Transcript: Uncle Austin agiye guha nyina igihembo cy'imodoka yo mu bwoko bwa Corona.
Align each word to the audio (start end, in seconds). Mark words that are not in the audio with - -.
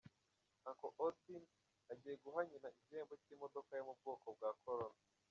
Uncle 0.69 0.91
Austin 1.03 1.43
agiye 1.91 2.15
guha 2.23 2.41
nyina 2.49 2.69
igihembo 2.79 3.13
cy'imodoka 3.23 3.71
yo 3.75 3.83
mu 3.87 3.93
bwoko 3.99 4.27
bwa 4.35 4.49
Corona. 4.63 4.99